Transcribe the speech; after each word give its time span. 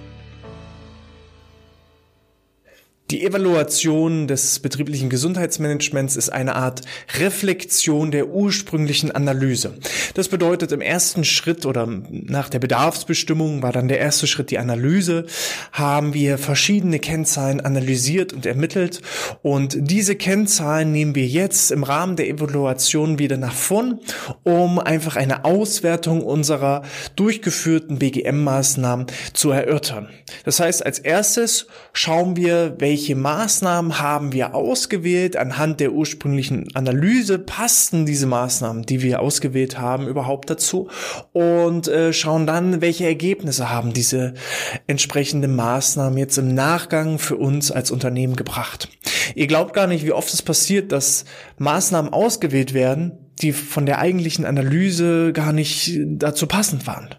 Die 3.12 3.26
Evaluation 3.26 4.28
des 4.28 4.60
betrieblichen 4.60 5.10
Gesundheitsmanagements 5.10 6.16
ist 6.16 6.30
eine 6.30 6.56
Art 6.56 6.82
Reflexion 7.18 8.12
der 8.12 8.28
ursprünglichen 8.28 9.10
Analyse. 9.10 9.74
Das 10.14 10.28
bedeutet, 10.28 10.72
im 10.72 10.82
ersten 10.82 11.24
Schritt 11.24 11.66
oder 11.66 11.88
nach 11.88 12.50
der 12.50 12.60
Bedarfsbestimmung 12.60 13.64
war 13.64 13.72
dann 13.72 13.88
der 13.88 13.98
erste 13.98 14.28
Schritt 14.28 14.52
die 14.52 14.60
Analyse, 14.60 15.26
haben 15.72 16.14
wir 16.14 16.38
verschiedene 16.38 17.00
Kennzahlen 17.00 17.62
analysiert 17.62 18.32
und 18.32 18.46
ermittelt 18.46 19.02
und 19.42 19.76
diese 19.80 20.16
Kennzahlen 20.16 20.92
nehmen 20.92 21.16
wir 21.16 21.26
jetzt 21.26 21.72
im 21.72 21.84
Rahmen 21.84 22.16
der 22.16 22.30
Evaluation 22.30 23.18
wieder 23.18 23.38
nach 23.38 23.56
vorn, 23.56 24.02
um 24.44 24.78
einfach 24.78 25.16
eine 25.16 25.46
Auswertung 25.46 26.22
unserer 26.22 26.84
durchgeführten 27.16 27.98
BGM-Maßnahmen 27.98 29.08
zu 29.34 29.50
erörtern. 29.50 30.10
Das 30.46 30.60
heißt, 30.60 30.86
als 30.86 31.00
erstes 31.00 31.66
schauen 31.92 32.36
wir, 32.36 32.76
welche 32.78 32.99
welche 33.00 33.16
Maßnahmen 33.16 34.00
haben 34.00 34.34
wir 34.34 34.54
ausgewählt 34.54 35.38
anhand 35.38 35.80
der 35.80 35.94
ursprünglichen 35.94 36.68
Analyse, 36.76 37.40
passten 37.40 38.06
diese 38.06 38.26
Maßnahmen, 38.26 38.84
die 38.84 39.02
wir 39.02 39.22
ausgewählt 39.22 39.80
haben, 39.80 40.10
überhaupt 40.10 40.50
dazu 40.50 40.90
und 41.32 41.88
äh, 41.88 42.12
schauen 42.12 42.46
dann, 42.46 42.82
welche 42.82 43.06
Ergebnisse 43.06 43.70
haben 43.70 43.94
diese 43.94 44.34
entsprechenden 44.88 45.56
Maßnahmen 45.56 46.18
jetzt 46.18 46.38
im 46.38 46.54
Nachgang 46.54 47.20
für 47.20 47.38
uns 47.38 47.72
als 47.72 47.90
Unternehmen 47.90 48.36
gebracht. 48.36 48.90
Ihr 49.34 49.48
glaubt 49.48 49.74
gar 49.74 49.88
nicht, 49.88 50.06
wie 50.06 50.12
oft 50.12 50.34
es 50.34 50.42
passiert, 50.42 50.92
dass 50.92 51.24
Maßnahmen 51.58 52.12
ausgewählt 52.12 52.74
werden, 52.74 53.14
die 53.42 53.54
von 53.54 53.86
der 53.86 54.00
eigentlichen 54.00 54.44
Analyse 54.44 55.32
gar 55.32 55.54
nicht 55.54 55.98
dazu 56.06 56.48
passend 56.48 56.86
waren. 56.86 57.16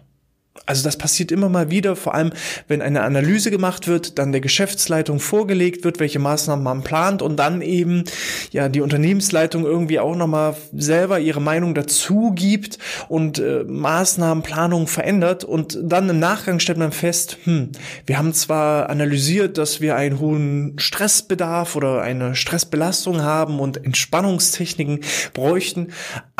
Also 0.65 0.83
das 0.83 0.97
passiert 0.97 1.31
immer 1.31 1.47
mal 1.47 1.71
wieder, 1.71 1.95
vor 1.95 2.13
allem 2.13 2.31
wenn 2.67 2.81
eine 2.81 3.03
Analyse 3.03 3.51
gemacht 3.51 3.87
wird, 3.87 4.19
dann 4.19 4.33
der 4.33 4.41
Geschäftsleitung 4.41 5.19
vorgelegt 5.19 5.85
wird, 5.85 5.99
welche 5.99 6.19
Maßnahmen 6.19 6.63
man 6.63 6.83
plant 6.83 7.21
und 7.21 7.37
dann 7.37 7.61
eben 7.61 8.03
ja 8.51 8.67
die 8.67 8.81
Unternehmensleitung 8.81 9.63
irgendwie 9.65 9.99
auch 9.99 10.15
nochmal 10.15 10.55
selber 10.73 11.19
ihre 11.19 11.39
Meinung 11.39 11.73
dazu 11.73 12.33
gibt 12.35 12.79
und 13.07 13.39
äh, 13.39 13.63
Maßnahmenplanung 13.65 14.87
verändert 14.87 15.45
und 15.45 15.79
dann 15.81 16.09
im 16.09 16.19
Nachgang 16.19 16.59
stellt 16.59 16.77
man 16.77 16.91
fest, 16.91 17.37
hm, 17.45 17.71
wir 18.05 18.17
haben 18.17 18.33
zwar 18.33 18.89
analysiert, 18.89 19.57
dass 19.57 19.79
wir 19.79 19.95
einen 19.95 20.19
hohen 20.19 20.77
Stressbedarf 20.77 21.77
oder 21.77 22.01
eine 22.01 22.35
Stressbelastung 22.35 23.21
haben 23.21 23.59
und 23.59 23.83
Entspannungstechniken 23.83 24.99
bräuchten, 25.33 25.87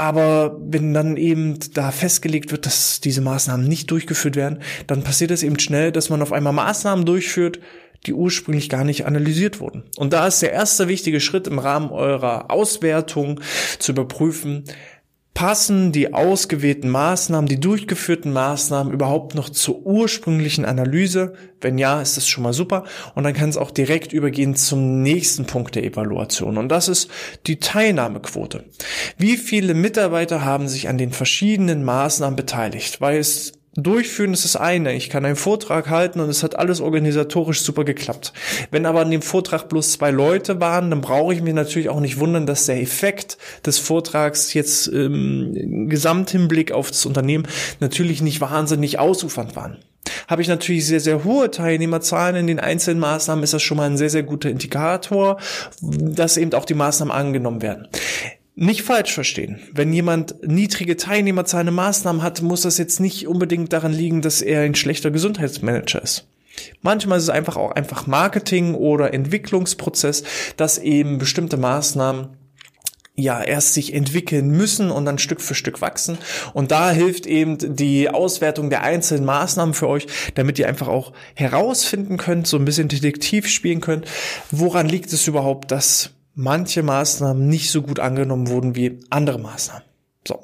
aber 0.01 0.57
wenn 0.59 0.95
dann 0.95 1.15
eben 1.15 1.59
da 1.75 1.91
festgelegt 1.91 2.51
wird, 2.51 2.65
dass 2.65 3.01
diese 3.01 3.21
Maßnahmen 3.21 3.67
nicht 3.67 3.91
durchgeführt 3.91 4.35
werden, 4.35 4.57
dann 4.87 5.03
passiert 5.03 5.29
es 5.29 5.43
eben 5.43 5.59
schnell, 5.59 5.91
dass 5.91 6.09
man 6.09 6.23
auf 6.23 6.33
einmal 6.33 6.53
Maßnahmen 6.53 7.05
durchführt, 7.05 7.59
die 8.07 8.13
ursprünglich 8.13 8.67
gar 8.67 8.83
nicht 8.83 9.05
analysiert 9.05 9.59
wurden. 9.59 9.83
Und 9.97 10.11
da 10.11 10.25
ist 10.25 10.41
der 10.41 10.53
erste 10.53 10.87
wichtige 10.87 11.19
Schritt 11.19 11.45
im 11.45 11.59
Rahmen 11.59 11.91
eurer 11.91 12.49
Auswertung 12.49 13.41
zu 13.77 13.91
überprüfen, 13.91 14.63
passen 15.33 15.91
die 15.91 16.13
ausgewählten 16.13 16.89
Maßnahmen, 16.89 17.47
die 17.47 17.59
durchgeführten 17.59 18.33
Maßnahmen 18.33 18.91
überhaupt 18.91 19.33
noch 19.35 19.49
zur 19.49 19.85
ursprünglichen 19.85 20.65
Analyse? 20.65 21.33
Wenn 21.61 21.77
ja, 21.77 22.01
ist 22.01 22.17
das 22.17 22.27
schon 22.27 22.43
mal 22.43 22.53
super. 22.53 22.83
Und 23.15 23.23
dann 23.23 23.33
kann 23.33 23.49
es 23.49 23.57
auch 23.57 23.71
direkt 23.71 24.13
übergehen 24.13 24.55
zum 24.55 25.01
nächsten 25.01 25.45
Punkt 25.45 25.75
der 25.75 25.83
Evaluation. 25.83 26.57
Und 26.57 26.69
das 26.69 26.87
ist 26.87 27.09
die 27.47 27.59
Teilnahmequote. 27.59 28.65
Wie 29.17 29.37
viele 29.37 29.73
Mitarbeiter 29.73 30.43
haben 30.43 30.67
sich 30.67 30.89
an 30.89 30.97
den 30.97 31.11
verschiedenen 31.11 31.83
Maßnahmen 31.83 32.35
beteiligt? 32.35 32.99
Weil 32.99 33.19
es 33.19 33.53
Durchführen 33.75 34.33
ist 34.33 34.43
das 34.43 34.57
eine. 34.57 34.93
Ich 34.95 35.09
kann 35.09 35.23
einen 35.23 35.37
Vortrag 35.37 35.89
halten 35.89 36.19
und 36.19 36.29
es 36.29 36.43
hat 36.43 36.59
alles 36.59 36.81
organisatorisch 36.81 37.61
super 37.61 37.85
geklappt. 37.85 38.33
Wenn 38.69 38.85
aber 38.85 38.99
an 38.99 39.11
dem 39.11 39.21
Vortrag 39.21 39.69
bloß 39.69 39.93
zwei 39.93 40.11
Leute 40.11 40.59
waren, 40.59 40.89
dann 40.89 40.99
brauche 40.99 41.33
ich 41.33 41.41
mich 41.41 41.53
natürlich 41.53 41.87
auch 41.87 42.01
nicht 42.01 42.19
wundern, 42.19 42.45
dass 42.45 42.65
der 42.65 42.81
Effekt 42.81 43.37
des 43.65 43.79
Vortrags 43.79 44.53
jetzt 44.53 44.87
im 44.87 45.87
Gesamthinblick 45.87 46.73
auf 46.73 46.89
das 46.89 47.05
Unternehmen 47.05 47.47
natürlich 47.79 48.21
nicht 48.21 48.41
wahnsinnig 48.41 48.99
ausufernd 48.99 49.55
waren. 49.55 49.77
Habe 50.27 50.41
ich 50.41 50.49
natürlich 50.49 50.85
sehr, 50.85 50.99
sehr 50.99 51.23
hohe 51.23 51.49
Teilnehmerzahlen 51.49 52.35
in 52.35 52.47
den 52.47 52.59
einzelnen 52.59 52.99
Maßnahmen, 52.99 53.43
ist 53.43 53.53
das 53.53 53.63
schon 53.63 53.77
mal 53.77 53.89
ein 53.89 53.97
sehr, 53.97 54.09
sehr 54.09 54.23
guter 54.23 54.49
Indikator, 54.49 55.37
dass 55.81 56.35
eben 56.35 56.53
auch 56.53 56.65
die 56.65 56.73
Maßnahmen 56.73 57.13
angenommen 57.13 57.61
werden. 57.61 57.87
Nicht 58.61 58.83
falsch 58.83 59.11
verstehen. 59.11 59.59
Wenn 59.73 59.91
jemand 59.91 60.35
niedrige 60.47 60.95
Teilnehmerzahlen 60.95 61.69
in 61.69 61.73
Maßnahmen 61.73 62.21
hat, 62.21 62.43
muss 62.43 62.61
das 62.61 62.77
jetzt 62.77 62.99
nicht 62.99 63.27
unbedingt 63.27 63.73
daran 63.73 63.91
liegen, 63.91 64.21
dass 64.21 64.43
er 64.43 64.61
ein 64.61 64.75
schlechter 64.75 65.09
Gesundheitsmanager 65.09 65.99
ist. 65.99 66.27
Manchmal 66.83 67.17
ist 67.17 67.23
es 67.23 67.29
einfach 67.31 67.57
auch 67.57 67.71
einfach 67.71 68.05
Marketing 68.05 68.75
oder 68.75 69.15
Entwicklungsprozess, 69.15 70.21
dass 70.57 70.77
eben 70.77 71.17
bestimmte 71.17 71.57
Maßnahmen 71.57 72.37
ja 73.15 73.41
erst 73.41 73.73
sich 73.73 73.95
entwickeln 73.95 74.51
müssen 74.51 74.91
und 74.91 75.05
dann 75.05 75.17
Stück 75.17 75.41
für 75.41 75.55
Stück 75.55 75.81
wachsen. 75.81 76.19
Und 76.53 76.69
da 76.69 76.91
hilft 76.91 77.25
eben 77.25 77.57
die 77.57 78.11
Auswertung 78.11 78.69
der 78.69 78.83
einzelnen 78.83 79.25
Maßnahmen 79.25 79.73
für 79.73 79.87
euch, 79.87 80.05
damit 80.35 80.59
ihr 80.59 80.67
einfach 80.67 80.87
auch 80.87 81.13
herausfinden 81.33 82.17
könnt, 82.17 82.45
so 82.45 82.57
ein 82.57 82.65
bisschen 82.65 82.89
Detektiv 82.89 83.47
spielen 83.47 83.81
könnt, 83.81 84.05
woran 84.51 84.87
liegt 84.87 85.11
es 85.13 85.25
überhaupt, 85.25 85.71
dass 85.71 86.11
manche 86.33 86.83
Maßnahmen 86.83 87.47
nicht 87.47 87.71
so 87.71 87.81
gut 87.81 87.99
angenommen 87.99 88.47
wurden 88.47 88.75
wie 88.75 88.99
andere 89.09 89.39
Maßnahmen. 89.39 89.83
So. 90.27 90.43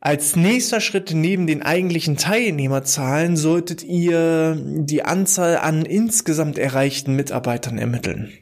Als 0.00 0.36
nächster 0.36 0.80
Schritt 0.80 1.12
neben 1.12 1.46
den 1.46 1.62
eigentlichen 1.62 2.16
Teilnehmerzahlen 2.16 3.36
solltet 3.36 3.82
ihr 3.82 4.56
die 4.56 5.02
Anzahl 5.02 5.58
an 5.58 5.84
insgesamt 5.84 6.56
erreichten 6.58 7.16
Mitarbeitern 7.16 7.78
ermitteln. 7.78 8.32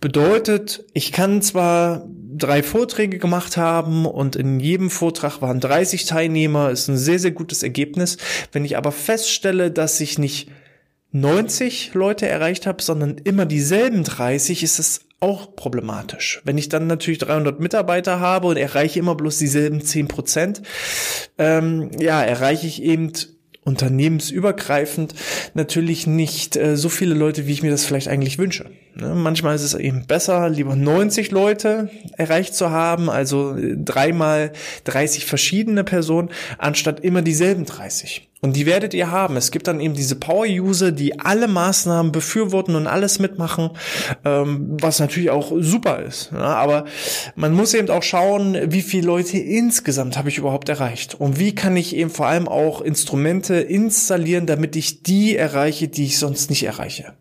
Bedeutet, 0.00 0.84
ich 0.92 1.12
kann 1.12 1.40
zwar 1.40 2.06
drei 2.36 2.62
Vorträge 2.62 3.18
gemacht 3.18 3.56
haben 3.56 4.04
und 4.04 4.36
in 4.36 4.60
jedem 4.60 4.90
Vortrag 4.90 5.40
waren 5.40 5.58
30 5.58 6.04
Teilnehmer, 6.04 6.70
ist 6.70 6.88
ein 6.88 6.98
sehr, 6.98 7.18
sehr 7.18 7.30
gutes 7.30 7.62
Ergebnis. 7.62 8.18
Wenn 8.52 8.66
ich 8.66 8.76
aber 8.76 8.92
feststelle, 8.92 9.70
dass 9.70 10.00
ich 10.00 10.18
nicht 10.18 10.50
90 11.12 11.94
Leute 11.94 12.28
erreicht 12.28 12.66
habe, 12.66 12.82
sondern 12.82 13.16
immer 13.16 13.46
dieselben 13.46 14.04
30, 14.04 14.62
ist 14.62 14.78
es 14.78 15.05
auch 15.20 15.56
problematisch. 15.56 16.42
Wenn 16.44 16.58
ich 16.58 16.68
dann 16.68 16.86
natürlich 16.86 17.18
300 17.18 17.58
Mitarbeiter 17.58 18.20
habe 18.20 18.48
und 18.48 18.56
erreiche 18.56 18.98
immer 18.98 19.14
bloß 19.14 19.38
dieselben 19.38 19.80
10 19.80 20.08
Prozent, 20.08 20.62
ähm, 21.38 21.90
ja, 21.98 22.22
erreiche 22.22 22.66
ich 22.66 22.82
eben 22.82 23.12
unternehmensübergreifend 23.64 25.14
natürlich 25.54 26.06
nicht 26.06 26.56
äh, 26.56 26.76
so 26.76 26.88
viele 26.88 27.14
Leute, 27.14 27.46
wie 27.46 27.52
ich 27.52 27.62
mir 27.62 27.70
das 27.70 27.84
vielleicht 27.84 28.08
eigentlich 28.08 28.38
wünsche. 28.38 28.70
Ne? 28.96 29.14
Manchmal 29.14 29.54
ist 29.54 29.62
es 29.62 29.74
eben 29.74 30.06
besser, 30.06 30.48
lieber 30.48 30.74
90 30.74 31.30
Leute 31.30 31.90
erreicht 32.16 32.54
zu 32.54 32.70
haben, 32.70 33.10
also 33.10 33.54
äh, 33.54 33.76
dreimal 33.76 34.52
30 34.84 35.26
verschiedene 35.26 35.84
Personen, 35.84 36.30
anstatt 36.58 37.00
immer 37.00 37.20
dieselben 37.20 37.66
30. 37.66 38.28
Und 38.40 38.54
die 38.54 38.64
werdet 38.64 38.94
ihr 38.94 39.10
haben. 39.10 39.36
Es 39.36 39.50
gibt 39.50 39.66
dann 39.66 39.80
eben 39.80 39.94
diese 39.94 40.16
Power-User, 40.16 40.92
die 40.92 41.18
alle 41.18 41.48
Maßnahmen 41.48 42.12
befürworten 42.12 42.74
und 42.74 42.86
alles 42.86 43.18
mitmachen, 43.18 43.70
ähm, 44.24 44.76
was 44.80 45.00
natürlich 45.00 45.30
auch 45.30 45.52
super 45.58 46.02
ist. 46.02 46.30
Ja, 46.32 46.54
aber 46.54 46.84
man 47.34 47.52
muss 47.52 47.74
eben 47.74 47.90
auch 47.90 48.02
schauen, 48.02 48.56
wie 48.70 48.82
viele 48.82 49.06
Leute 49.06 49.38
insgesamt 49.38 50.16
habe 50.16 50.28
ich 50.28 50.38
überhaupt 50.38 50.68
erreicht. 50.68 51.14
Und 51.14 51.38
wie 51.38 51.54
kann 51.54 51.76
ich 51.76 51.96
eben 51.96 52.10
vor 52.10 52.28
allem 52.28 52.48
auch 52.48 52.80
Instrumente 52.80 53.56
installieren, 53.56 54.46
damit 54.46 54.76
ich 54.76 55.02
die 55.02 55.36
erreiche, 55.36 55.88
die 55.88 56.04
ich 56.04 56.18
sonst 56.18 56.48
nicht 56.48 56.62
erreiche. 56.62 57.14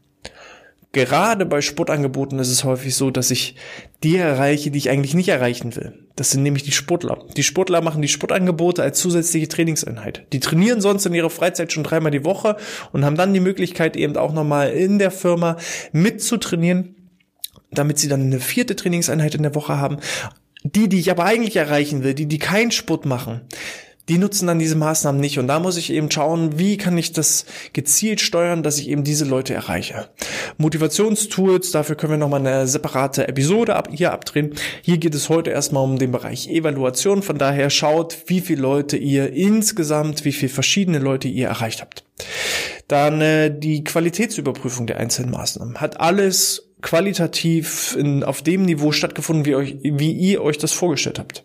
Gerade 0.95 1.45
bei 1.45 1.59
Sportangeboten 1.59 2.39
ist 2.39 2.50
es 2.50 2.63
häufig 2.63 2.95
so, 2.95 3.12
dass 3.12 3.30
ich 3.30 3.57
die 4.01 4.15
erreiche, 4.15 4.71
die 4.71 4.77
ich 4.77 4.89
eigentlich 4.89 5.13
nicht 5.13 5.27
erreichen 5.27 5.75
will. 5.75 6.06
Das 6.15 6.31
sind 6.31 6.42
nämlich 6.44 6.63
die 6.63 6.71
Sportler. 6.71 7.25
Die 7.36 7.44
Sportler 7.44 7.81
machen 7.81 8.01
die 8.01 8.07
Sportangebote 8.07 8.81
als 8.81 8.97
zusätzliche 9.00 9.50
Trainingseinheit. 9.50 10.25
Die 10.31 10.39
trainieren 10.39 10.80
sonst 10.80 11.06
in 11.06 11.13
ihrer 11.13 11.30
Freizeit 11.30 11.74
schon 11.74 11.83
dreimal 11.83 12.12
die 12.12 12.24
Woche 12.24 12.56
und 12.94 13.03
haben 13.03 13.18
dann 13.18 13.33
die 13.33 13.42
Möglichkeit 13.42 13.97
eben 13.97 14.15
auch 14.15 14.31
nochmal 14.31 14.69
in 14.69 14.97
der 14.97 15.12
Firma 15.12 15.57
mitzutrainieren 15.92 16.95
damit 17.71 18.00
sie 18.00 18.07
dann 18.07 18.21
eine 18.21 18.39
vierte 18.39 18.77
Trainingseinheit 18.77 19.36
in 19.36 19.44
der 19.44 19.53
Woche 19.53 19.77
haben. 19.77 19.98
Die, 20.63 20.88
die 20.88 21.00
ich 21.00 21.12
aber 21.12 21.25
eigentlich 21.25 21.57
erreichen 21.57 22.03
will, 22.06 22.13
die, 22.13 22.25
die 22.25 22.39
keinen 22.39 22.71
Sport 22.71 23.06
machen, 23.06 23.41
die 24.09 24.17
nutzen 24.17 24.47
dann 24.47 24.59
diese 24.59 24.75
Maßnahmen 24.75 25.19
nicht. 25.19 25.39
Und 25.39 25.47
da 25.47 25.59
muss 25.59 25.77
ich 25.77 25.91
eben 25.91 26.11
schauen, 26.11 26.59
wie 26.59 26.77
kann 26.77 26.97
ich 26.97 27.11
das 27.11 27.45
gezielt 27.73 28.21
steuern, 28.21 28.63
dass 28.63 28.79
ich 28.79 28.89
eben 28.89 29.03
diese 29.03 29.25
Leute 29.25 29.53
erreiche. 29.53 30.09
Motivationstools, 30.57 31.71
dafür 31.71 31.95
können 31.95 32.13
wir 32.13 32.17
nochmal 32.17 32.45
eine 32.45 32.67
separate 32.67 33.27
Episode 33.27 33.75
ab, 33.75 33.89
hier 33.91 34.11
abdrehen. 34.11 34.53
Hier 34.81 34.97
geht 34.97 35.15
es 35.15 35.29
heute 35.29 35.49
erstmal 35.49 35.83
um 35.83 35.97
den 35.97 36.11
Bereich 36.11 36.47
Evaluation. 36.47 37.23
Von 37.23 37.37
daher 37.37 37.69
schaut, 37.69 38.17
wie 38.27 38.41
viele 38.41 38.61
Leute 38.61 38.97
ihr 38.97 39.33
insgesamt, 39.33 40.25
wie 40.25 40.33
viele 40.33 40.51
verschiedene 40.51 40.99
Leute 40.99 41.27
ihr 41.27 41.47
erreicht 41.47 41.81
habt. 41.81 42.03
Dann 42.87 43.21
äh, 43.21 43.57
die 43.57 43.83
Qualitätsüberprüfung 43.83 44.85
der 44.85 44.97
einzelnen 44.97 45.31
Maßnahmen. 45.31 45.81
Hat 45.81 45.99
alles 45.99 46.69
qualitativ 46.81 47.95
in, 47.97 48.23
auf 48.23 48.43
dem 48.43 48.63
Niveau 48.63 48.91
stattgefunden, 48.91 49.45
wie, 49.45 49.55
euch, 49.55 49.77
wie 49.81 50.11
ihr 50.11 50.43
euch 50.43 50.59
das 50.59 50.71
vorgestellt 50.71 51.17
habt. 51.17 51.43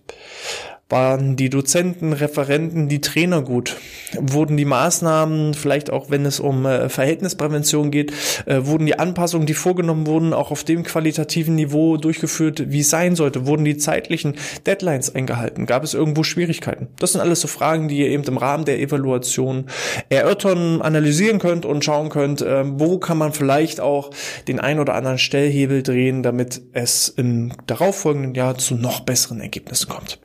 Waren 0.91 1.37
die 1.37 1.51
Dozenten, 1.51 2.13
Referenten, 2.13 2.89
die 2.89 3.01
Trainer 3.01 3.43
gut? 3.43 3.77
Wurden 4.19 4.57
die 4.57 4.65
Maßnahmen, 4.65 5.55
vielleicht 5.55 5.89
auch 5.89 6.11
wenn 6.11 6.27
es 6.27 6.41
um 6.41 6.67
äh, 6.67 6.89
Verhältnisprävention 6.89 7.93
geht, 7.93 8.13
äh, 8.47 8.67
wurden 8.67 8.87
die 8.87 8.99
Anpassungen, 8.99 9.47
die 9.47 9.55
vorgenommen 9.55 10.09
wurden, 10.09 10.33
auch 10.33 10.51
auf 10.51 10.65
dem 10.65 10.83
qualitativen 10.83 11.55
Niveau 11.55 11.97
durchgeführt, 11.97 12.73
wie 12.73 12.81
es 12.81 12.91
sein 12.91 13.15
sollte? 13.15 13.47
Wurden 13.47 13.65
die 13.65 13.77
zeitlichen 13.77 14.35
Deadlines 14.67 15.15
eingehalten? 15.15 15.67
Gab 15.67 15.85
es 15.85 15.95
irgendwo 15.95 16.25
Schwierigkeiten? 16.25 16.89
Das 16.99 17.13
sind 17.13 17.21
alles 17.21 17.41
so 17.41 17.47
Fragen, 17.47 17.87
die 17.87 17.99
ihr 17.99 18.09
eben 18.09 18.25
im 18.25 18.37
Rahmen 18.37 18.65
der 18.65 18.81
Evaluation 18.81 19.67
erörtern, 20.09 20.83
analysieren 20.83 21.39
könnt 21.39 21.65
und 21.65 21.85
schauen 21.85 22.09
könnt, 22.09 22.43
äh, 22.43 22.65
wo 22.67 22.99
kann 22.99 23.17
man 23.17 23.33
vielleicht 23.33 23.79
auch 23.79 24.11
den 24.49 24.59
ein 24.59 24.81
oder 24.81 24.97
anderen 24.97 25.19
Stellhebel 25.19 25.85
drehen, 25.85 26.25
damit 26.25 26.63
es 26.73 27.09
im 27.09 27.53
darauffolgenden 27.69 28.35
Jahr 28.35 28.59
zu 28.59 28.75
noch 28.75 29.01
besseren 29.01 29.41
Ergebnissen 29.41 29.89
kommt. 29.89 30.19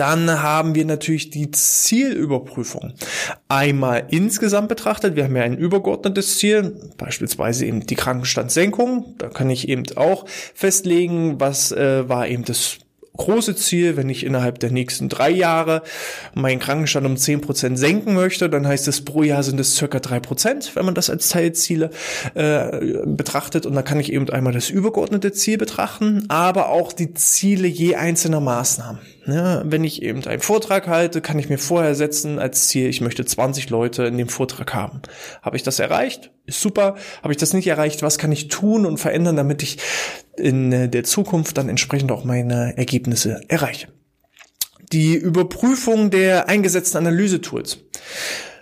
Dann 0.00 0.42
haben 0.42 0.74
wir 0.74 0.86
natürlich 0.86 1.28
die 1.28 1.50
Zielüberprüfung. 1.50 2.94
Einmal 3.48 4.06
insgesamt 4.08 4.70
betrachtet, 4.70 5.14
wir 5.14 5.24
haben 5.24 5.36
ja 5.36 5.42
ein 5.42 5.58
übergeordnetes 5.58 6.38
Ziel, 6.38 6.90
beispielsweise 6.96 7.66
eben 7.66 7.84
die 7.84 7.96
Krankenstandssenkung. 7.96 9.14
Da 9.18 9.28
kann 9.28 9.50
ich 9.50 9.68
eben 9.68 9.84
auch 9.96 10.24
festlegen, 10.54 11.38
was 11.38 11.70
äh, 11.72 12.08
war 12.08 12.26
eben 12.28 12.46
das 12.46 12.78
große 13.20 13.54
Ziel, 13.56 13.98
wenn 13.98 14.08
ich 14.08 14.24
innerhalb 14.24 14.58
der 14.60 14.70
nächsten 14.70 15.10
drei 15.10 15.28
Jahre 15.28 15.82
meinen 16.34 16.60
Krankenstand 16.60 17.04
um 17.04 17.18
zehn 17.18 17.42
Prozent 17.42 17.78
senken 17.78 18.14
möchte, 18.14 18.48
dann 18.48 18.66
heißt 18.66 18.88
es 18.88 19.04
pro 19.04 19.22
Jahr 19.22 19.42
sind 19.42 19.60
es 19.60 19.76
circa 19.76 20.00
drei 20.00 20.20
Prozent, 20.20 20.74
wenn 20.74 20.86
man 20.86 20.94
das 20.94 21.10
als 21.10 21.28
Teilziele 21.28 21.90
äh, 22.34 23.04
betrachtet. 23.04 23.66
Und 23.66 23.74
dann 23.74 23.84
kann 23.84 24.00
ich 24.00 24.12
eben 24.12 24.30
einmal 24.30 24.54
das 24.54 24.70
übergeordnete 24.70 25.32
Ziel 25.32 25.58
betrachten, 25.58 26.24
aber 26.28 26.70
auch 26.70 26.94
die 26.94 27.12
Ziele 27.12 27.68
je 27.68 27.96
einzelner 27.96 28.40
Maßnahmen. 28.40 29.00
Ja, 29.26 29.62
wenn 29.64 29.84
ich 29.84 30.02
eben 30.02 30.24
einen 30.24 30.40
Vortrag 30.40 30.88
halte, 30.88 31.20
kann 31.20 31.38
ich 31.38 31.48
mir 31.48 31.58
vorher 31.58 31.94
setzen 31.94 32.38
als 32.38 32.68
Ziel, 32.68 32.88
ich 32.88 33.00
möchte 33.00 33.24
20 33.24 33.68
Leute 33.68 34.04
in 34.04 34.16
dem 34.16 34.28
Vortrag 34.28 34.74
haben. 34.74 35.02
Habe 35.42 35.56
ich 35.56 35.62
das 35.62 35.78
erreicht? 35.78 36.30
Ist 36.46 36.60
super. 36.60 36.96
Habe 37.22 37.32
ich 37.32 37.36
das 37.36 37.52
nicht 37.52 37.66
erreicht? 37.66 38.02
Was 38.02 38.18
kann 38.18 38.32
ich 38.32 38.48
tun 38.48 38.86
und 38.86 38.98
verändern, 38.98 39.36
damit 39.36 39.62
ich 39.62 39.78
in 40.36 40.90
der 40.90 41.04
Zukunft 41.04 41.58
dann 41.58 41.68
entsprechend 41.68 42.10
auch 42.12 42.24
meine 42.24 42.76
Ergebnisse 42.78 43.42
erreiche? 43.48 43.88
Die 44.92 45.14
Überprüfung 45.14 46.10
der 46.10 46.48
eingesetzten 46.48 46.98
Analysetools. 46.98 47.78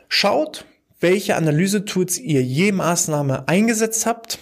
Schaut, 0.08 0.64
welche 1.00 1.36
Analysetools 1.36 2.18
ihr 2.18 2.42
je 2.42 2.72
Maßnahme 2.72 3.48
eingesetzt 3.48 4.06
habt 4.06 4.38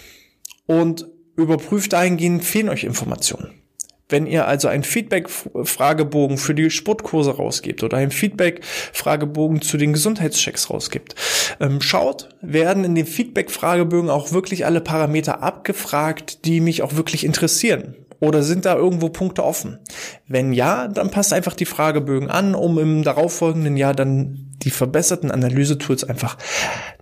und 0.65 1.07
überprüft 1.35 1.93
dahingehend, 1.93 2.43
fehlen 2.43 2.69
euch 2.69 2.83
Informationen. 2.83 3.61
Wenn 4.09 4.25
ihr 4.25 4.47
also 4.47 4.69
ein 4.69 4.83
Feedback-Fragebogen 4.83 6.37
für 6.37 6.55
die 6.55 6.69
Sportkurse 6.69 7.35
rausgibt 7.35 7.83
oder 7.83 7.97
ein 7.97 8.11
Feedback-Fragebogen 8.11 9.61
zu 9.61 9.77
den 9.77 9.91
Gesundheitschecks 9.91 10.69
rausgibt, 10.69 11.15
ähm, 11.59 11.81
schaut, 11.81 12.29
werden 12.41 12.85
in 12.85 12.95
den 12.95 13.05
Feedback-Fragebögen 13.05 14.09
auch 14.09 14.31
wirklich 14.31 14.65
alle 14.65 14.79
Parameter 14.79 15.43
abgefragt, 15.43 16.45
die 16.45 16.61
mich 16.61 16.83
auch 16.83 16.95
wirklich 16.95 17.25
interessieren. 17.25 17.95
Oder 18.19 18.43
sind 18.43 18.65
da 18.65 18.75
irgendwo 18.75 19.09
Punkte 19.09 19.43
offen? 19.43 19.79
Wenn 20.27 20.53
ja, 20.53 20.87
dann 20.87 21.11
passt 21.11 21.33
einfach 21.33 21.53
die 21.53 21.65
Fragebögen 21.65 22.29
an, 22.29 22.55
um 22.55 22.79
im 22.79 23.03
darauffolgenden 23.03 23.77
Jahr 23.77 23.93
dann 23.93 24.55
die 24.63 24.71
verbesserten 24.71 25.31
Analysetools 25.31 26.03
einfach 26.03 26.37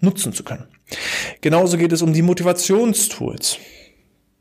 nutzen 0.01 0.33
zu 0.33 0.43
können. 0.43 0.65
Genauso 1.41 1.77
geht 1.77 1.93
es 1.93 2.01
um 2.01 2.13
die 2.13 2.21
Motivationstools. 2.21 3.59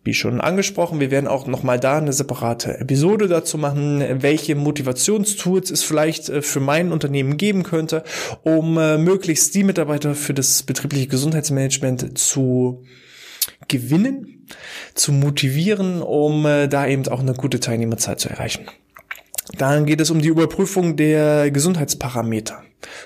Wie 0.04 0.12
schon 0.12 0.42
angesprochen, 0.42 1.00
wir 1.00 1.10
werden 1.10 1.26
auch 1.26 1.46
nochmal 1.46 1.80
da 1.80 1.96
eine 1.96 2.12
separate 2.12 2.78
Episode 2.78 3.26
dazu 3.26 3.56
machen, 3.56 4.04
welche 4.20 4.54
Motivationstools 4.54 5.70
es 5.70 5.82
vielleicht 5.82 6.28
äh, 6.28 6.42
für 6.42 6.60
mein 6.60 6.92
Unternehmen 6.92 7.38
geben 7.38 7.62
könnte, 7.62 8.04
um 8.42 8.76
äh, 8.76 8.98
möglichst 8.98 9.54
die 9.54 9.64
Mitarbeiter 9.64 10.14
für 10.14 10.34
das 10.34 10.62
betriebliche 10.62 11.06
Gesundheitsmanagement 11.06 12.18
zu 12.18 12.84
gewinnen, 13.66 14.46
zu 14.92 15.12
motivieren, 15.12 16.02
um 16.02 16.44
äh, 16.44 16.68
da 16.68 16.86
eben 16.86 17.08
auch 17.08 17.20
eine 17.20 17.32
gute 17.32 17.58
Teilnehmerzahl 17.58 18.18
zu 18.18 18.28
erreichen. 18.28 18.66
Dann 19.56 19.86
geht 19.86 20.02
es 20.02 20.10
um 20.10 20.20
die 20.20 20.28
Überprüfung 20.28 20.96
der 20.96 21.50
Gesundheitsparameter 21.50 22.62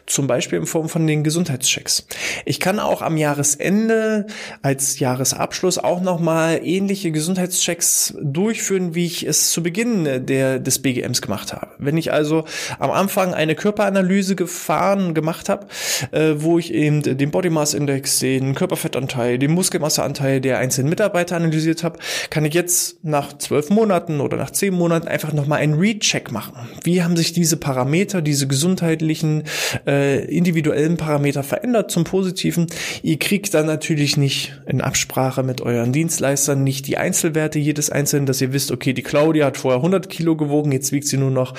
zum 0.06 0.26
Beispiel 0.26 0.58
in 0.58 0.67
Form 0.67 0.88
von 0.88 1.06
den 1.06 1.25
Gesundheitschecks. 1.25 2.06
Ich 2.44 2.61
kann 2.61 2.79
auch 2.79 3.02
am 3.02 3.17
Jahresende 3.17 4.26
als 4.62 4.99
Jahresabschluss 4.99 5.79
auch 5.79 6.00
nochmal 6.00 6.61
ähnliche 6.62 7.11
Gesundheitschecks 7.12 8.14
durchführen, 8.20 8.94
wie 8.94 9.06
ich 9.06 9.26
es 9.26 9.50
zu 9.50 9.62
Beginn 9.62 10.26
der, 10.26 10.58
des 10.58 10.81
BGMs 10.81 11.23
gemacht 11.23 11.52
habe. 11.52 11.69
Wenn 11.79 11.96
ich 11.96 12.12
also 12.12 12.44
am 12.79 12.90
Anfang 12.90 13.35
eine 13.35 13.55
Körperanalyse 13.55 14.37
gefahren, 14.37 15.14
gemacht 15.14 15.49
habe, 15.49 15.67
äh, 16.12 16.35
wo 16.37 16.58
ich 16.58 16.73
eben 16.73 17.02
den 17.02 17.31
Body 17.31 17.50
Mass 17.50 17.75
Index, 17.75 18.19
den 18.19 18.55
Körperfettanteil, 18.55 19.38
den 19.38 19.52
Muskelmasseanteil 19.52 20.40
der 20.40 20.58
einzelnen 20.58 20.90
Mitarbeiter 20.90 21.37
analysiert 21.37 21.85
habe, 21.85 21.99
kann 22.31 22.44
ich 22.44 22.55
jetzt 22.55 23.05
nach 23.05 23.37
zwölf 23.38 23.70
Monaten 23.70 24.20
oder 24.20 24.37
nach 24.37 24.50
zehn 24.50 24.75
Monaten 24.75 25.08
einfach 25.08 25.32
nochmal 25.32 25.61
einen 25.61 25.75
Recheck 25.75 26.32
machen. 26.32 26.69
Wie 26.85 27.02
haben 27.02 27.17
sich 27.17 27.32
diese 27.32 27.56
Parameter, 27.56 28.23
diese 28.23 28.46
gesundheitlichen 28.46 29.44
äh, 29.87 30.25
individuellen 30.25 30.97
Parameter 30.97 31.43
verändert 31.43 31.91
zum 31.91 32.05
Positiven. 32.05 32.67
Ihr 33.03 33.19
kriegt 33.19 33.55
dann 33.55 33.67
natürlich 33.67 34.17
nicht 34.17 34.61
in 34.67 34.81
Absprache 34.81 35.43
mit 35.43 35.61
euren 35.61 35.93
Dienstleistern 35.93 36.65
nicht 36.65 36.87
die 36.87 36.97
Einzelwerte 36.97 37.59
jedes 37.59 37.91
Einzelnen, 37.91 38.27
dass 38.27 38.41
ihr 38.41 38.53
wisst, 38.53 38.71
okay, 38.71 38.93
die 38.93 39.03
Claudia 39.03 39.47
hat 39.47 39.57
vorher 39.57 39.79
100 39.79 40.09
Kilo 40.09 40.37
gewogen, 40.37 40.73
jetzt 40.73 40.93
wiegt 40.93 41.07
sie 41.07 41.17
nur 41.17 41.31
noch 41.31 41.55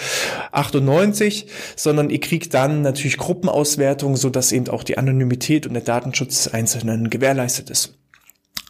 98, 0.51 1.47
sondern 1.75 2.09
ihr 2.09 2.19
kriegt 2.19 2.53
dann 2.53 2.81
natürlich 2.81 3.17
Gruppenauswertungen, 3.17 4.17
so 4.17 4.29
dass 4.29 4.51
eben 4.51 4.69
auch 4.69 4.83
die 4.83 4.97
Anonymität 4.97 5.67
und 5.67 5.73
der 5.73 5.83
Datenschutz 5.83 6.43
des 6.43 6.53
Einzelnen 6.53 7.09
gewährleistet 7.09 7.69
ist 7.69 7.98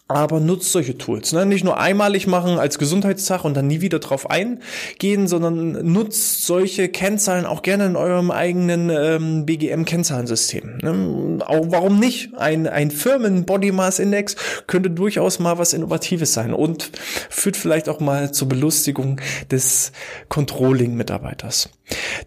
aber 0.10 0.40
nutzt 0.40 0.72
solche 0.72 0.98
Tools. 0.98 1.34
Ne? 1.34 1.46
Nicht 1.46 1.64
nur 1.64 1.80
einmalig 1.80 2.26
machen 2.26 2.58
als 2.58 2.80
Gesundheitstag 2.80 3.46
und 3.46 3.56
dann 3.56 3.68
nie 3.68 3.80
wieder 3.80 4.00
drauf 4.00 4.28
eingehen, 4.30 5.28
sondern 5.28 5.86
nutzt 5.86 6.46
solche 6.48 6.90
Kennzahlen 6.90 7.46
auch 7.46 7.62
gerne 7.62 7.86
in 7.86 7.96
eurem 7.96 8.32
eigenen 8.32 8.90
ähm, 8.90 9.46
BGM-Kennzahlensystem. 9.46 10.80
Ne? 10.82 11.46
Auch 11.46 11.68
warum 11.70 12.00
nicht? 12.00 12.36
Ein, 12.36 12.66
ein 12.66 12.90
Firmen-Body 12.90 13.72
Mass 13.72 14.00
Index 14.00 14.36
könnte 14.66 14.90
durchaus 14.90 15.38
mal 15.38 15.60
was 15.60 15.74
Innovatives 15.74 16.34
sein 16.34 16.56
und 16.56 16.90
führt 17.30 17.56
vielleicht 17.56 17.88
auch 17.88 18.00
mal 18.00 18.32
zur 18.32 18.50
Belustigung 18.50 19.22
des 19.52 19.92
Controlling-Mitarbeiters. 20.28 21.70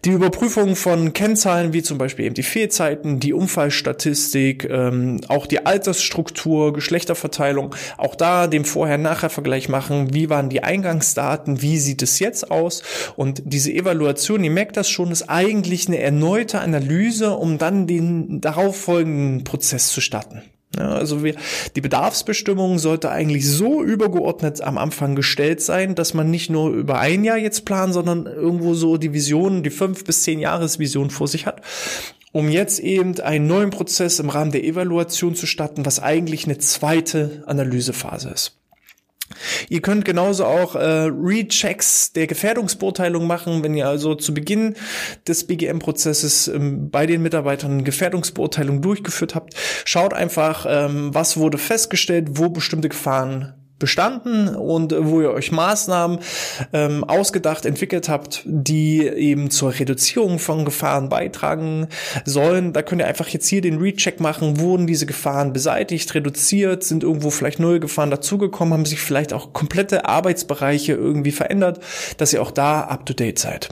Die 0.05 0.09
Überprüfung 0.09 0.75
von 0.75 1.13
Kennzahlen 1.13 1.73
wie 1.73 1.83
zum 1.83 1.97
Beispiel 1.97 2.25
eben 2.25 2.35
die 2.35 2.43
Fehlzeiten, 2.43 3.19
die 3.19 3.33
Unfallstatistik, 3.33 4.67
ähm, 4.69 5.21
auch 5.27 5.45
die 5.45 5.65
Altersstruktur, 5.65 6.73
Geschlechterverteilung, 6.73 7.75
auch 7.97 8.15
da 8.15 8.47
den 8.47 8.65
Vorher-Nachher-Vergleich 8.65 9.69
machen, 9.69 10.13
wie 10.13 10.29
waren 10.29 10.49
die 10.49 10.63
Eingangsdaten, 10.63 11.61
wie 11.61 11.77
sieht 11.77 12.01
es 12.01 12.19
jetzt 12.19 12.51
aus? 12.51 12.83
Und 13.15 13.41
diese 13.45 13.71
Evaluation, 13.71 14.43
ihr 14.43 14.51
merkt 14.51 14.77
das 14.77 14.89
schon, 14.89 15.11
ist 15.11 15.29
eigentlich 15.29 15.87
eine 15.87 15.99
erneute 15.99 16.59
Analyse, 16.59 17.31
um 17.31 17.57
dann 17.57 17.87
den 17.87 18.41
darauffolgenden 18.41 19.43
Prozess 19.43 19.87
zu 19.87 20.01
starten. 20.01 20.41
Ja, 20.77 20.89
also 20.89 21.23
wir, 21.23 21.35
die 21.75 21.81
Bedarfsbestimmung 21.81 22.79
sollte 22.79 23.11
eigentlich 23.11 23.47
so 23.47 23.83
übergeordnet 23.83 24.61
am 24.61 24.77
Anfang 24.77 25.15
gestellt 25.15 25.61
sein, 25.61 25.93
dass 25.93 26.13
man 26.13 26.31
nicht 26.31 26.49
nur 26.49 26.71
über 26.71 26.99
ein 26.99 27.23
Jahr 27.23 27.37
jetzt 27.37 27.65
plant, 27.65 27.93
sondern 27.93 28.25
irgendwo 28.25 28.73
so 28.73 28.97
die 28.97 29.13
Vision, 29.13 29.61
die 29.63 29.69
fünf 29.69 30.03
bis 30.03 30.23
zehn 30.23 30.39
Jahresvision 30.39 31.09
vor 31.09 31.27
sich 31.27 31.45
hat 31.45 31.61
um 32.33 32.49
jetzt 32.49 32.79
eben 32.79 33.19
einen 33.19 33.47
neuen 33.47 33.69
Prozess 33.69 34.19
im 34.19 34.29
Rahmen 34.29 34.51
der 34.51 34.63
Evaluation 34.63 35.35
zu 35.35 35.45
starten, 35.45 35.85
was 35.85 36.01
eigentlich 36.01 36.45
eine 36.45 36.57
zweite 36.57 37.43
Analysephase 37.45 38.29
ist. 38.29 38.62
Ihr 39.69 39.81
könnt 39.81 40.05
genauso 40.05 40.45
auch 40.45 40.75
äh, 40.75 41.09
Rechecks 41.11 42.13
der 42.13 42.27
Gefährdungsbeurteilung 42.27 43.27
machen, 43.27 43.63
wenn 43.63 43.75
ihr 43.75 43.87
also 43.87 44.15
zu 44.15 44.33
Beginn 44.33 44.75
des 45.27 45.47
BGM-Prozesses 45.47 46.47
ähm, 46.47 46.89
bei 46.89 47.05
den 47.05 47.21
Mitarbeitern 47.21 47.83
Gefährdungsbeurteilung 47.83 48.81
durchgeführt 48.81 49.35
habt. 49.35 49.53
Schaut 49.85 50.13
einfach, 50.13 50.65
ähm, 50.67 51.13
was 51.13 51.37
wurde 51.37 51.57
festgestellt, 51.57 52.29
wo 52.31 52.49
bestimmte 52.49 52.89
Gefahren 52.89 53.53
bestanden 53.83 54.47
und 54.55 54.95
wo 54.97 55.19
ihr 55.19 55.31
euch 55.31 55.51
Maßnahmen 55.51 56.19
ähm, 56.71 57.03
ausgedacht, 57.03 57.65
entwickelt 57.65 58.07
habt, 58.07 58.41
die 58.45 59.05
eben 59.05 59.49
zur 59.49 59.77
Reduzierung 59.77 60.39
von 60.39 60.63
Gefahren 60.63 61.09
beitragen 61.09 61.87
sollen. 62.23 62.71
Da 62.71 62.81
könnt 62.81 63.01
ihr 63.01 63.07
einfach 63.07 63.27
jetzt 63.27 63.45
hier 63.47 63.59
den 63.59 63.79
Recheck 63.79 64.21
machen, 64.21 64.57
wurden 64.61 64.87
diese 64.87 65.05
Gefahren 65.05 65.51
beseitigt, 65.51 66.15
reduziert, 66.15 66.85
sind 66.85 67.03
irgendwo 67.03 67.29
vielleicht 67.29 67.59
neue 67.59 67.81
Gefahren 67.81 68.09
dazugekommen, 68.09 68.73
haben 68.73 68.85
sich 68.85 69.01
vielleicht 69.01 69.33
auch 69.33 69.51
komplette 69.51 70.05
Arbeitsbereiche 70.05 70.93
irgendwie 70.93 71.33
verändert, 71.33 71.81
dass 72.15 72.31
ihr 72.31 72.41
auch 72.41 72.51
da 72.51 72.83
up-to-date 72.83 73.37
seid. 73.37 73.67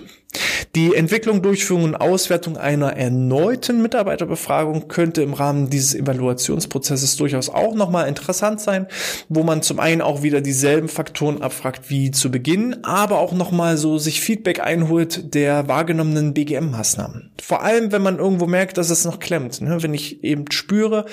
Die 0.76 0.96
Entwicklung, 0.96 1.42
Durchführung 1.42 1.84
und 1.84 1.96
Auswertung 1.96 2.56
einer 2.56 2.96
erneuten 2.96 3.82
Mitarbeiterbefragung 3.82 4.88
könnte 4.88 5.22
im 5.22 5.34
Rahmen 5.34 5.70
dieses 5.70 5.94
Evaluationsprozesses 5.96 7.18
durchaus 7.18 7.50
auch 7.50 7.76
nochmal 7.76 8.08
interessant 8.08 8.62
sein, 8.62 8.88
wo 9.28 9.44
man 9.44 9.62
zum 9.62 9.80
einen 9.80 10.02
auch 10.02 10.24
wieder 10.24 10.40
dieselben 10.40 10.88
Faktoren 10.88 11.42
abfragt 11.42 11.90
wie 11.90 12.12
zu 12.12 12.32
Beginn, 12.32 12.84
aber 12.84 13.20
auch 13.20 13.34
nochmal 13.34 13.76
so 13.76 13.98
sich 13.98 14.22
Feedback 14.22 14.62
einholt 14.62 15.34
der 15.34 15.68
wahrgenommenen 15.68 16.34
BGM-Maßnahmen. 16.34 17.32
Vor 17.42 17.64
allem, 17.64 17.92
wenn 17.92 18.02
man 18.02 18.20
irgendwo 18.20 18.48
merkt, 18.48 18.78
dass 18.78 18.90
es 18.90 19.04
noch 19.04 19.20
klemmt. 19.20 19.62
Ne? 19.62 19.84
Wenn 19.84 19.94
ich 19.94 20.24
eben 20.24 20.50
spüre, 20.52 21.06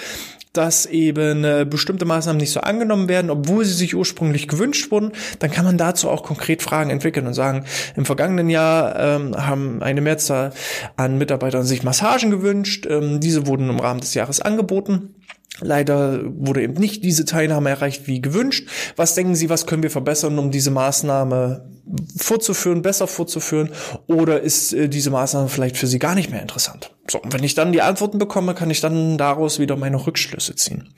dass 0.59 0.87
eben 0.87 1.45
äh, 1.45 1.65
bestimmte 1.69 2.05
Maßnahmen 2.05 2.41
nicht 2.41 2.51
so 2.51 2.61
angenommen 2.61 3.09
werden, 3.09 3.31
obwohl 3.31 3.65
sie 3.65 3.75
sich 3.75 3.95
ursprünglich 3.95 4.49
gewünscht 4.49 4.91
wurden, 4.91 5.13
dann 5.39 5.53
kann 5.53 5.65
man 5.65 5.79
dazu 5.79 6.11
auch 6.11 6.25
konkret 6.25 6.63
Fragen 6.63 6.91
entwickeln 6.91 7.29
und 7.29 7.35
sagen, 7.35 7.65
im 7.95 8.05
vergangenen 8.05 8.51
Jahr 8.51 8.99
ähm, 8.99 9.37
haben 9.37 9.81
eine 9.85 10.01
Mehrzahl 10.01 10.53
an 10.97 11.17
Mitarbeitern 11.17 11.63
sich 11.63 11.85
Massagen 11.85 12.33
gewünscht, 12.33 12.89
ähm, 12.91 13.21
diese 13.21 13.47
wurden 13.47 13.71
im 13.71 13.79
Rahmen 13.79 14.01
des 14.01 14.15
Jahres 14.15 14.41
angeboten. 14.41 15.15
Leider 15.61 16.23
wurde 16.25 16.63
eben 16.63 16.75
nicht 16.75 17.05
diese 17.05 17.25
Teilnahme 17.25 17.71
erreicht 17.71 18.09
wie 18.09 18.21
gewünscht. 18.21 18.69
Was 18.97 19.15
denken 19.15 19.37
Sie, 19.37 19.51
was 19.51 19.67
können 19.67 19.85
wir 19.85 19.91
verbessern, 19.91 20.39
um 20.41 20.51
diese 20.51 20.73
Maßnahme 20.73 21.69
vorzuführen, 22.17 22.83
besser 22.83 23.07
vorzuführen? 23.07 23.71
Oder 24.09 24.41
ist 24.41 24.73
äh, 24.73 24.89
diese 24.89 25.11
Maßnahme 25.11 25.49
vielleicht 25.49 25.77
für 25.77 25.87
Sie 25.87 26.01
gar 26.01 26.17
nicht 26.17 26.33
mehr 26.33 26.43
interessant? 26.43 26.91
So, 27.11 27.21
wenn 27.25 27.43
ich 27.45 27.55
dann 27.55 27.73
die 27.73 27.83
Antworten 27.83 28.19
bekomme, 28.19 28.55
kann 28.55 28.71
ich 28.71 28.81
dann 28.81 29.17
daraus 29.19 29.59
wieder 29.59 29.77
meine 29.77 30.07
Rückschlüsse 30.07 30.55
ziehen. 30.57 30.89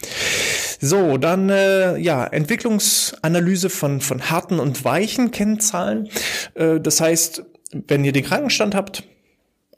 So, 0.81 1.19
dann 1.19 1.50
äh, 1.50 1.99
ja, 1.99 2.25
Entwicklungsanalyse 2.25 3.71
von, 3.71 4.00
von 4.00 4.31
harten 4.31 4.59
und 4.59 4.85
weichen 4.85 5.31
Kennzahlen. 5.31 6.09
Äh, 6.55 6.81
das 6.81 7.00
heißt, 7.00 7.45
wenn 7.73 8.05
ihr 8.05 8.12
den 8.12 8.25
Krankenstand 8.25 8.75
habt, 8.75 9.05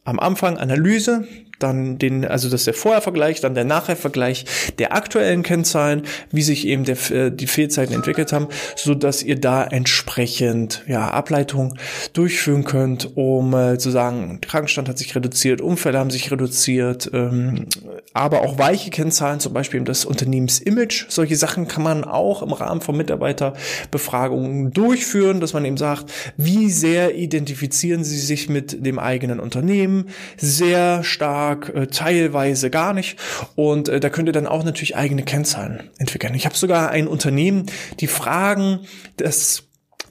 am 0.04 0.18
Anfang 0.18 0.58
Analyse, 0.58 1.24
dann 1.62 1.98
den, 1.98 2.24
also 2.24 2.48
das 2.48 2.62
ist 2.62 2.66
der 2.66 2.74
Vorhervergleich, 2.74 3.40
dann 3.40 3.54
der 3.54 3.64
Nachhervergleich 3.64 4.44
der 4.78 4.94
aktuellen 4.94 5.42
Kennzahlen, 5.42 6.02
wie 6.30 6.42
sich 6.42 6.66
eben 6.66 6.84
der, 6.84 6.96
äh, 7.10 7.30
die 7.30 7.46
Fehlzeiten 7.46 7.94
entwickelt 7.94 8.32
haben, 8.32 8.48
so 8.76 8.94
dass 8.94 9.22
ihr 9.22 9.38
da 9.38 9.64
entsprechend 9.64 10.82
ja 10.88 11.08
Ableitungen 11.08 11.78
durchführen 12.12 12.64
könnt, 12.64 13.16
um 13.16 13.54
äh, 13.54 13.78
zu 13.78 13.90
sagen, 13.90 14.40
Krankenstand 14.40 14.88
hat 14.88 14.98
sich 14.98 15.14
reduziert, 15.14 15.60
Unfälle 15.60 15.98
haben 15.98 16.10
sich 16.10 16.30
reduziert, 16.32 17.10
ähm, 17.12 17.66
aber 18.14 18.42
auch 18.42 18.58
weiche 18.58 18.90
Kennzahlen, 18.90 19.40
zum 19.40 19.52
Beispiel 19.52 19.80
das 19.82 20.04
Unternehmensimage, 20.04 21.06
solche 21.08 21.36
Sachen 21.36 21.68
kann 21.68 21.82
man 21.82 22.04
auch 22.04 22.42
im 22.42 22.52
Rahmen 22.52 22.80
von 22.80 22.96
Mitarbeiterbefragungen 22.96 24.72
durchführen, 24.72 25.40
dass 25.40 25.52
man 25.52 25.64
eben 25.64 25.76
sagt, 25.76 26.12
wie 26.36 26.70
sehr 26.70 27.14
identifizieren 27.14 28.04
sie 28.04 28.18
sich 28.18 28.48
mit 28.48 28.84
dem 28.84 28.98
eigenen 28.98 29.40
Unternehmen, 29.40 30.08
sehr 30.36 31.02
stark 31.04 31.22
stark, 31.22 31.74
äh, 31.74 31.86
teilweise 31.86 32.70
gar 32.70 32.94
nicht. 32.94 33.18
Und 33.54 33.88
äh, 33.88 34.00
da 34.00 34.10
könnt 34.10 34.28
ihr 34.28 34.32
dann 34.32 34.46
auch 34.46 34.64
natürlich 34.64 34.96
eigene 34.96 35.22
Kennzahlen 35.22 35.90
entwickeln. 35.98 36.34
Ich 36.34 36.44
habe 36.46 36.56
sogar 36.56 36.90
ein 36.90 37.06
Unternehmen, 37.06 37.66
die 38.00 38.06
fragen 38.06 38.80
das 39.16 39.64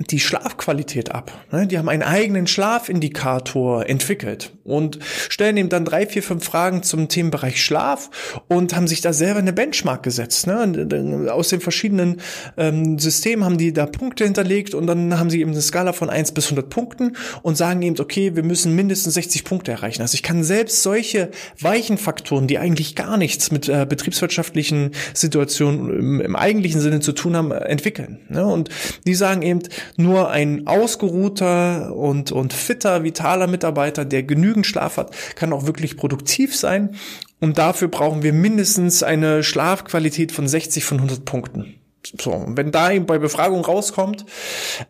die 0.10 0.20
Schlafqualität 0.20 1.12
ab. 1.12 1.32
Ne? 1.52 1.68
Die 1.68 1.78
haben 1.78 1.90
einen 1.90 2.04
eigenen 2.04 2.48
Schlafindikator 2.48 3.88
entwickelt 3.88 4.54
und 4.64 5.00
stellen 5.30 5.58
ihm 5.58 5.70
dann 5.70 5.86
drei, 5.86 6.06
vier, 6.06 6.24
fünf 6.24 6.46
Fragen 6.46 6.84
zum 6.84 7.08
Themenbereich 7.08 7.64
Schlaf 7.64 8.10
und 8.48 8.76
haben 8.76 8.88
sich 8.88 9.02
da 9.02 9.14
selber 9.14 9.40
eine 9.40 9.54
Benchmark 9.54 10.04
gesetzt. 10.04 10.48
Ne? 10.48 11.30
Aus 11.32 11.50
den 11.50 11.62
verschiedenen 11.62 12.22
ähm, 12.58 12.98
Systemen 13.00 13.46
haben 13.46 13.58
die 13.58 13.74
da 13.74 13.86
Punkte 13.86 14.24
hinterlegt 14.24 14.74
und 14.74 14.88
dann 14.88 15.20
haben 15.20 15.30
sie 15.30 15.42
eben 15.42 15.52
eine 15.52 15.62
Skala 15.62 15.94
von 15.94 16.10
eins 16.10 16.32
bis 16.32 16.46
100 16.46 16.70
Punkten 16.70 17.18
und 17.42 17.58
sagen 17.58 17.82
eben, 17.82 18.00
okay, 18.00 18.36
wir 18.36 18.44
müssen 18.44 18.76
mindestens 18.76 19.14
60 19.16 19.44
Punkte 19.44 19.72
erreichen. 19.72 20.02
Also 20.02 20.16
ich 20.16 20.24
kann 20.24 20.44
selbst 20.44 20.84
solche 20.84 21.32
weichen 21.60 21.98
Faktoren, 21.98 22.48
die 22.48 22.58
eigentlich 22.58 22.96
gar 22.96 23.18
nichts 23.18 23.52
mit 23.52 23.68
äh, 23.70 23.86
betriebswirtschaftlichen 23.88 24.92
Situationen 25.14 26.22
im, 26.22 26.36
eigentlichen 26.36 26.82
Sinne 26.82 27.02
zu 27.02 27.12
tun 27.12 27.36
haben, 27.36 27.52
entwickeln. 27.52 28.20
Ne? 28.30 28.46
Und 28.46 28.70
die 29.06 29.14
sagen 29.14 29.42
eben, 29.42 29.62
nur 29.98 30.30
ein 30.30 30.68
ausgeruhter 30.68 31.96
und, 31.96 32.32
und 32.32 32.54
fitter, 32.54 33.04
vitaler 33.04 33.48
Mitarbeiter, 33.48 34.06
der 34.06 34.24
genügend 34.24 34.66
Schlaf 34.66 34.98
hat, 34.98 35.12
kann 35.36 35.54
auch 35.54 35.66
wirklich 35.66 35.98
produktiv 35.98 36.56
sein. 36.56 36.96
Und 37.40 37.58
dafür 37.58 37.88
brauchen 37.88 38.24
wir 38.24 38.34
mindestens 38.34 39.04
eine 39.04 39.44
Schlafqualität 39.44 40.32
von 40.32 40.48
60 40.48 40.86
von 40.86 40.98
100 40.98 41.26
Punkten. 41.26 41.76
So, 42.20 42.32
und 42.32 42.58
wenn 42.58 42.72
da 42.72 42.92
eben 42.92 43.06
bei 43.06 43.20
Befragung 43.20 43.64
rauskommt, 43.64 44.26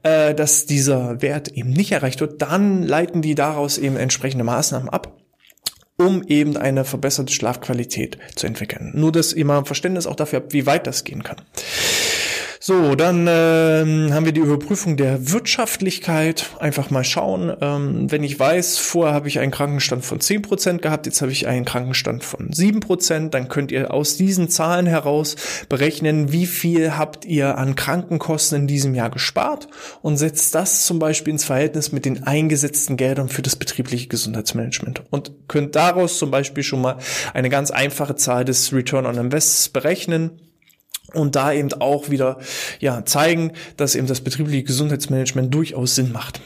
äh, 0.03 0.34
dass 0.34 0.65
dieser 0.65 1.22
Wert 1.22 1.50
eben 1.50 1.72
nicht 1.72 1.91
erreicht 1.91 2.22
wird, 2.22 2.41
dann 2.41 2.84
leiten 2.84 3.22
die 3.22 3.36
daraus 3.36 3.77
eben 3.77 3.98
entsprechende 3.98 4.43
Maßnahmen 4.43 4.89
ab 4.89 5.17
um 5.98 6.24
eben 6.24 6.58
eine 6.58 6.84
verbesserte 6.84 7.31
Schlafqualität 7.31 8.17
zu 8.36 8.48
entwickeln. 8.48 8.91
Nur, 8.96 9.12
dass 9.12 9.34
ihr 9.34 9.46
mal 9.46 9.60
ein 9.60 9.65
Verständnis 9.65 10.08
auch 10.08 10.15
dafür 10.15 10.39
habt, 10.39 10.53
wie 10.53 10.65
weit 10.65 10.88
das 10.88 11.03
gehen 11.03 11.24
kann. 11.24 11.38
So, 12.63 12.93
dann 12.93 13.25
ähm, 13.27 14.13
haben 14.13 14.25
wir 14.25 14.33
die 14.33 14.39
Überprüfung 14.39 14.95
der 14.95 15.31
Wirtschaftlichkeit. 15.31 16.51
Einfach 16.59 16.91
mal 16.91 17.03
schauen. 17.03 17.51
Ähm, 17.59 18.11
wenn 18.11 18.23
ich 18.23 18.39
weiß, 18.39 18.77
vorher 18.77 19.15
habe 19.15 19.27
ich 19.27 19.39
einen 19.39 19.49
Krankenstand 19.49 20.05
von 20.05 20.19
10% 20.19 20.77
gehabt, 20.77 21.07
jetzt 21.07 21.23
habe 21.23 21.31
ich 21.31 21.47
einen 21.47 21.65
Krankenstand 21.65 22.23
von 22.23 22.51
7%, 22.51 23.29
dann 23.29 23.49
könnt 23.49 23.71
ihr 23.71 23.91
aus 23.91 24.15
diesen 24.15 24.47
Zahlen 24.47 24.85
heraus 24.85 25.37
berechnen, 25.69 26.31
wie 26.31 26.45
viel 26.45 26.95
habt 26.99 27.25
ihr 27.25 27.57
an 27.57 27.73
Krankenkosten 27.73 28.59
in 28.59 28.67
diesem 28.67 28.93
Jahr 28.93 29.09
gespart 29.09 29.67
und 30.03 30.17
setzt 30.17 30.53
das 30.53 30.85
zum 30.85 30.99
Beispiel 30.99 31.33
ins 31.33 31.45
Verhältnis 31.45 31.91
mit 31.91 32.05
den 32.05 32.27
eingesetzten 32.27 32.95
Geldern 32.95 33.29
für 33.29 33.41
das 33.41 33.55
betriebliche 33.55 34.07
Gesundheitsmanagement 34.07 35.01
und 35.09 35.31
könnt 35.47 35.75
daraus 35.75 36.19
zum 36.19 36.29
Beispiel 36.29 36.61
schon 36.61 36.81
mal 36.83 36.97
eine 37.33 37.49
ganz 37.49 37.71
einfache 37.71 38.17
Zahl 38.17 38.45
des 38.45 38.71
Return 38.71 39.07
on 39.07 39.17
Invests 39.17 39.67
berechnen 39.69 40.50
und 41.13 41.35
da 41.35 41.53
eben 41.53 41.73
auch 41.73 42.09
wieder 42.09 42.39
ja 42.79 43.05
zeigen, 43.05 43.53
dass 43.77 43.95
eben 43.95 44.07
das 44.07 44.21
betriebliche 44.21 44.63
Gesundheitsmanagement 44.63 45.53
durchaus 45.53 45.95
Sinn 45.95 46.11
macht. 46.11 46.41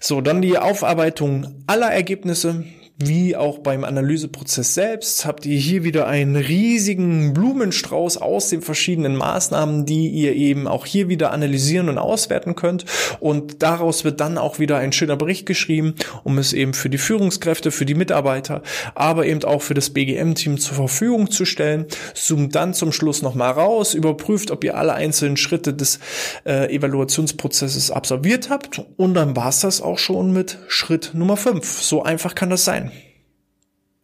So, 0.00 0.20
dann 0.20 0.42
die 0.42 0.58
Aufarbeitung 0.58 1.62
aller 1.66 1.92
Ergebnisse 1.92 2.64
wie 3.08 3.36
auch 3.36 3.58
beim 3.58 3.84
Analyseprozess 3.84 4.74
selbst 4.74 5.24
habt 5.24 5.46
ihr 5.46 5.58
hier 5.58 5.84
wieder 5.84 6.06
einen 6.06 6.36
riesigen 6.36 7.32
Blumenstrauß 7.32 8.18
aus 8.18 8.48
den 8.48 8.62
verschiedenen 8.62 9.16
Maßnahmen, 9.16 9.86
die 9.86 10.08
ihr 10.08 10.34
eben 10.34 10.68
auch 10.68 10.86
hier 10.86 11.08
wieder 11.08 11.32
analysieren 11.32 11.88
und 11.88 11.98
auswerten 11.98 12.54
könnt. 12.54 12.84
Und 13.20 13.62
daraus 13.62 14.04
wird 14.04 14.20
dann 14.20 14.38
auch 14.38 14.58
wieder 14.58 14.78
ein 14.78 14.92
schöner 14.92 15.16
Bericht 15.16 15.46
geschrieben, 15.46 15.94
um 16.24 16.38
es 16.38 16.52
eben 16.52 16.74
für 16.74 16.90
die 16.90 16.98
Führungskräfte, 16.98 17.70
für 17.70 17.84
die 17.84 17.94
Mitarbeiter, 17.94 18.62
aber 18.94 19.26
eben 19.26 19.42
auch 19.44 19.62
für 19.62 19.74
das 19.74 19.90
BGM-Team 19.90 20.58
zur 20.58 20.76
Verfügung 20.76 21.30
zu 21.30 21.44
stellen. 21.44 21.86
Zoomt 22.14 22.54
dann 22.54 22.74
zum 22.74 22.92
Schluss 22.92 23.22
nochmal 23.22 23.52
raus, 23.52 23.94
überprüft, 23.94 24.50
ob 24.50 24.62
ihr 24.64 24.76
alle 24.76 24.92
einzelnen 24.94 25.36
Schritte 25.36 25.74
des 25.74 25.98
äh, 26.44 26.72
Evaluationsprozesses 26.72 27.90
absolviert 27.90 28.50
habt. 28.50 28.82
Und 28.96 29.14
dann 29.14 29.34
war's 29.34 29.60
das 29.60 29.80
auch 29.80 29.98
schon 29.98 30.32
mit 30.32 30.58
Schritt 30.68 31.10
Nummer 31.14 31.36
5. 31.36 31.82
So 31.82 32.02
einfach 32.02 32.34
kann 32.34 32.50
das 32.50 32.64
sein. 32.64 32.91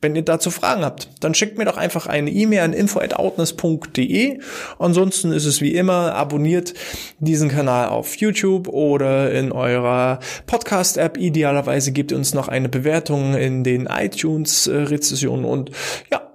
Wenn 0.00 0.14
ihr 0.14 0.22
dazu 0.22 0.50
Fragen 0.52 0.84
habt, 0.84 1.08
dann 1.20 1.34
schickt 1.34 1.58
mir 1.58 1.64
doch 1.64 1.76
einfach 1.76 2.06
eine 2.06 2.30
E-Mail 2.30 2.60
an 2.60 2.72
info@outness.de. 2.72 4.38
Ansonsten 4.78 5.32
ist 5.32 5.44
es 5.44 5.60
wie 5.60 5.74
immer, 5.74 6.14
abonniert 6.14 6.74
diesen 7.18 7.48
Kanal 7.48 7.88
auf 7.88 8.16
YouTube 8.16 8.68
oder 8.68 9.32
in 9.32 9.50
eurer 9.50 10.20
Podcast-App. 10.46 11.18
Idealerweise 11.18 11.90
gebt 11.90 12.12
uns 12.12 12.32
noch 12.32 12.46
eine 12.46 12.68
Bewertung 12.68 13.34
in 13.34 13.64
den 13.64 13.86
iTunes-Rezessionen 13.86 15.44
und 15.44 15.72
ja, 16.12 16.32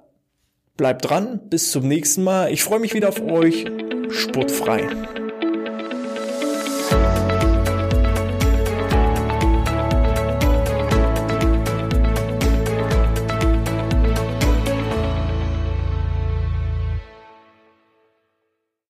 bleibt 0.76 1.08
dran. 1.08 1.40
Bis 1.48 1.70
zum 1.70 1.88
nächsten 1.88 2.22
Mal. 2.22 2.52
Ich 2.52 2.62
freue 2.62 2.80
mich 2.80 2.92
wieder 2.92 3.08
auf 3.08 3.22
euch. 3.22 3.64
Sportfrei. 4.10 4.88